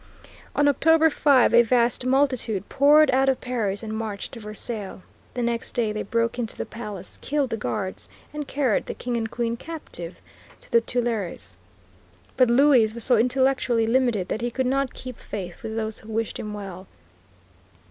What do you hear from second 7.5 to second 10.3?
the guards, and carried the King and Queen captive